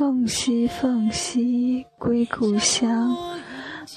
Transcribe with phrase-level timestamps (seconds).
[0.00, 3.14] 凤兮凤兮，归故乡。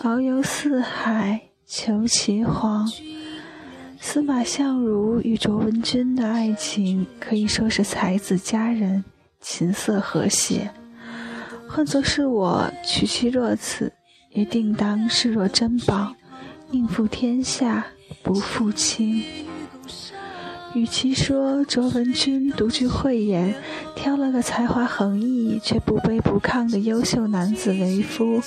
[0.02, 2.86] 遨游四海，求其凰。
[4.02, 9.02] 司马相如与卓文君的爱情可以说是才子佳人，
[9.40, 10.70] 琴瑟和谐。
[11.70, 13.90] 换作是我，娶妻若此，
[14.32, 16.14] 也定当视若珍宝，
[16.70, 17.86] 宁负天下，
[18.22, 19.24] 不负卿。
[20.76, 23.54] 与其说卓文君独具慧眼，
[23.96, 28.42] 挑了个才华横溢却不卑不亢的优秀男子为夫，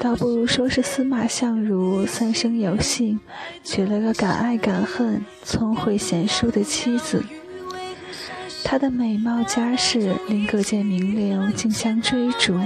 [0.00, 3.20] 倒不如说是司马相如三生有幸，
[3.62, 7.22] 娶了个敢爱敢恨、聪慧贤淑的妻子。
[8.64, 12.58] 她的美貌家世令各界名流竞相追逐，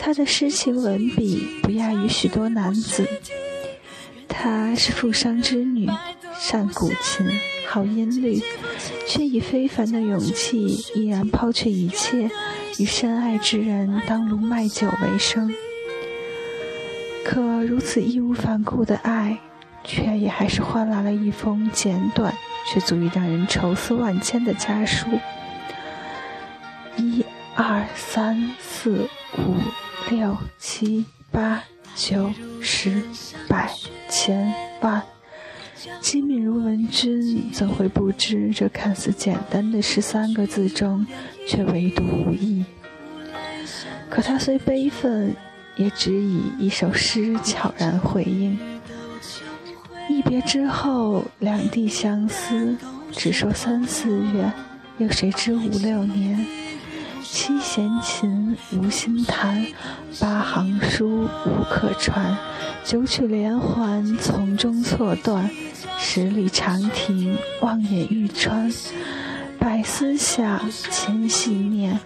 [0.00, 3.06] 她的诗情文笔不亚于许多男子。
[4.42, 5.86] 她是富商之女，
[6.38, 7.28] 善古琴。
[7.68, 8.42] 好音律，
[9.06, 12.30] 却以非凡的勇气，毅然抛却一切，
[12.78, 15.54] 与深爱之人当炉卖酒为生。
[17.22, 19.38] 可如此义无反顾的爱，
[19.84, 22.34] 却也还是换来了一封简短
[22.72, 25.06] 却足以让人愁思万千的家书。
[26.96, 27.22] 一、
[27.54, 29.54] 二、三、四、五、
[30.10, 31.62] 六、七、八、
[32.02, 33.02] 九、十、
[33.46, 33.70] 百、
[34.08, 35.02] 千、万。
[36.00, 41.06] 机敏如文君，怎会不知这看似简单的十三个字中，
[41.46, 42.64] 却唯独无意？
[44.08, 45.36] 可他虽悲愤，
[45.76, 48.58] 也只以一首诗悄然回应。
[50.08, 52.78] 一别之后，两地相思，
[53.12, 54.50] 只说三四月，
[54.96, 56.46] 又谁知五六年？
[57.32, 59.64] 七弦琴，无心弹；
[60.18, 62.36] 八行书，无可传。
[62.84, 65.48] 九曲连环，从中错断。
[65.96, 68.70] 十里长亭，望眼欲穿。
[69.60, 70.60] 百思想，
[70.90, 72.00] 千系念，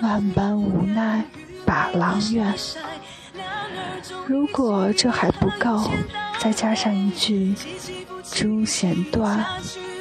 [0.00, 1.24] 万般无奈
[1.66, 2.54] 把郎怨。
[4.26, 5.90] 如果这还不够，
[6.38, 7.54] 再加上一句：
[8.32, 9.44] 朱弦断，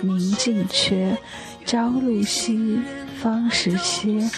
[0.01, 1.17] 明镜缺，
[1.65, 2.81] 朝露晞，
[3.21, 4.29] 芳时歇。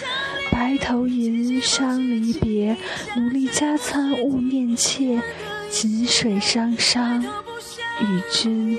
[0.52, 2.76] 白头吟，伤离别，
[3.16, 5.20] 努力加餐，勿念妾。
[5.70, 8.78] 锦水汤汤，与君。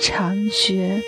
[0.00, 1.02] 长绝，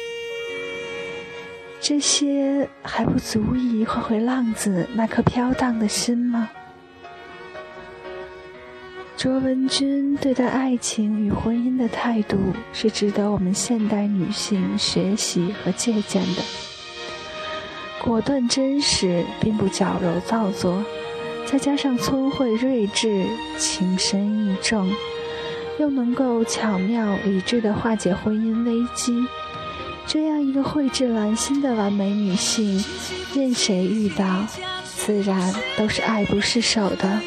[1.81, 6.51] 这些还不足以换回浪子那颗飘荡的心吗？
[9.17, 12.37] 卓文君对待爱情与婚姻的态度
[12.73, 16.70] 是值得我们现代女性学习和借鉴的。
[18.03, 20.83] 果断真实，并不矫揉造作，
[21.47, 23.27] 再加上聪慧睿智、
[23.59, 24.91] 情深意重。
[25.79, 29.27] 又能够巧妙理智地化解婚姻危机，
[30.07, 32.85] 这样一个蕙质兰心的完美女性，
[33.35, 34.47] 任谁遇到，
[34.85, 37.21] 自然都是爱不释手的。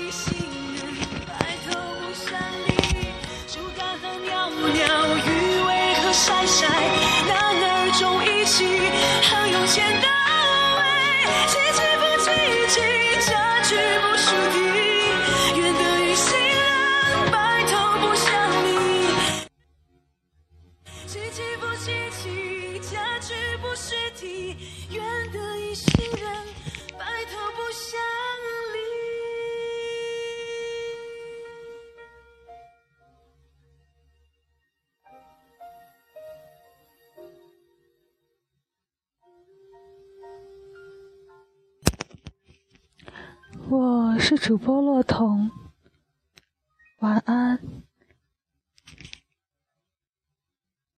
[43.70, 45.50] 我是主播洛彤，
[47.00, 47.83] 晚安。